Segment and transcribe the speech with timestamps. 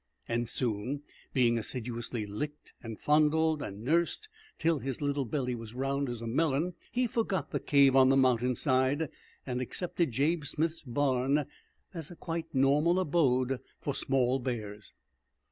[0.27, 6.09] And soon, being assiduously licked and fondled, and nursed till his little belly was round
[6.09, 9.09] as a melon, he forgot the cave on the mountainside
[9.45, 11.45] and accepted Jabe Smith's barn
[11.93, 14.95] as a quite normal abode for small bears.